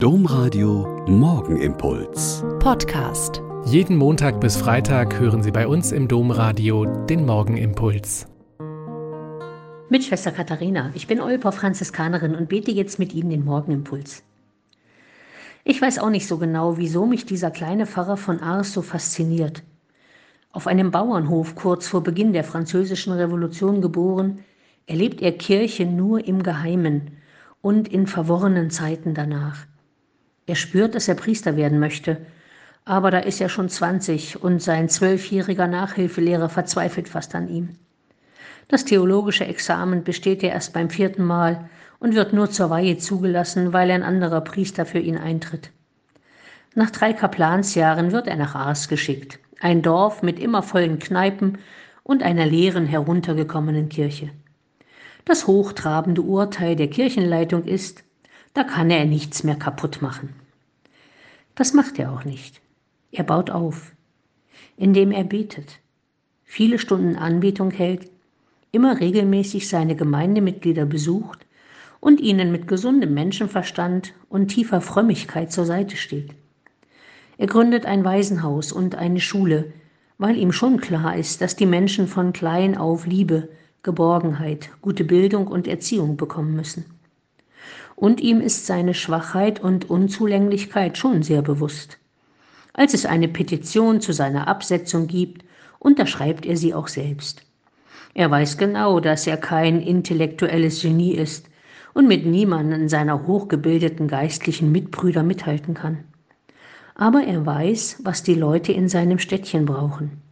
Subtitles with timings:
[0.00, 2.44] Domradio Morgenimpuls.
[2.60, 3.42] Podcast.
[3.64, 8.28] Jeden Montag bis Freitag hören Sie bei uns im Domradio den Morgenimpuls.
[9.88, 10.92] Mit Schwester Katharina.
[10.94, 14.22] Ich bin Olper Franziskanerin und bete jetzt mit Ihnen den Morgenimpuls.
[15.64, 19.64] Ich weiß auch nicht so genau, wieso mich dieser kleine Pfarrer von Ars so fasziniert.
[20.52, 24.44] Auf einem Bauernhof kurz vor Beginn der Französischen Revolution geboren,
[24.86, 27.16] erlebt er Kirche nur im Geheimen
[27.62, 29.66] und in verworrenen Zeiten danach.
[30.48, 32.16] Er spürt, dass er Priester werden möchte,
[32.86, 37.76] aber da ist er schon 20 und sein zwölfjähriger Nachhilfelehrer verzweifelt fast an ihm.
[38.66, 41.68] Das theologische Examen besteht er erst beim vierten Mal
[42.00, 45.70] und wird nur zur Weihe zugelassen, weil ein anderer Priester für ihn eintritt.
[46.74, 51.58] Nach drei Kaplansjahren wird er nach Ars geschickt, ein Dorf mit immer vollen Kneipen
[52.04, 54.30] und einer leeren, heruntergekommenen Kirche.
[55.26, 58.02] Das hochtrabende Urteil der Kirchenleitung ist,
[58.54, 60.37] da kann er nichts mehr kaputt machen.
[61.58, 62.60] Das macht er auch nicht.
[63.10, 63.90] Er baut auf,
[64.76, 65.80] indem er betet,
[66.44, 68.08] viele Stunden Anbetung hält,
[68.70, 71.44] immer regelmäßig seine Gemeindemitglieder besucht
[71.98, 76.30] und ihnen mit gesundem Menschenverstand und tiefer Frömmigkeit zur Seite steht.
[77.38, 79.72] Er gründet ein Waisenhaus und eine Schule,
[80.16, 83.48] weil ihm schon klar ist, dass die Menschen von klein auf Liebe,
[83.82, 86.84] Geborgenheit, gute Bildung und Erziehung bekommen müssen
[87.96, 91.98] und ihm ist seine Schwachheit und Unzulänglichkeit schon sehr bewusst.
[92.72, 95.44] Als es eine Petition zu seiner Absetzung gibt,
[95.78, 97.42] unterschreibt er sie auch selbst.
[98.14, 101.48] Er weiß genau, dass er kein intellektuelles Genie ist
[101.94, 106.04] und mit niemanden seiner hochgebildeten geistlichen Mitbrüder mithalten kann.
[106.94, 110.22] Aber er weiß, was die Leute in seinem Städtchen brauchen.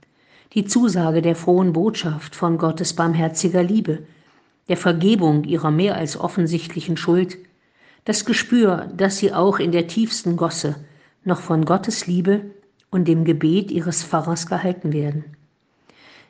[0.52, 4.06] Die Zusage der frohen Botschaft von Gottes barmherziger Liebe,
[4.68, 7.38] der Vergebung ihrer mehr als offensichtlichen Schuld,
[8.04, 10.76] das Gespür, dass sie auch in der tiefsten Gosse
[11.24, 12.42] noch von Gottes Liebe
[12.90, 15.24] und dem Gebet ihres Pfarrers gehalten werden.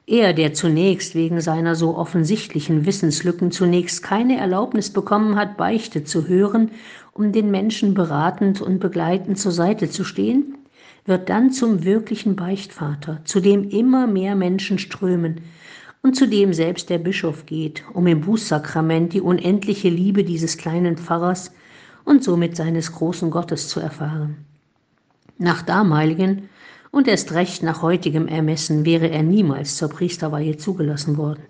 [0.07, 6.29] Er, der zunächst wegen seiner so offensichtlichen Wissenslücken zunächst keine Erlaubnis bekommen hat, Beichte zu
[6.29, 6.71] hören,
[7.13, 10.59] um den Menschen beratend und begleitend zur Seite zu stehen,
[11.07, 15.41] wird dann zum wirklichen Beichtvater, zu dem immer mehr Menschen strömen
[16.07, 20.97] und zu dem selbst der Bischof geht, um im Bußsakrament die unendliche Liebe dieses kleinen
[20.97, 21.51] Pfarrers
[22.05, 24.37] und somit seines großen Gottes zu erfahren.
[25.37, 26.49] Nach damaligen
[26.93, 31.43] und erst recht nach heutigem Ermessen wäre er niemals zur Priesterweihe zugelassen worden.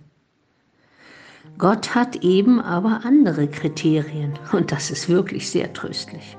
[1.58, 6.38] Gott hat eben aber andere Kriterien und das ist wirklich sehr tröstlich.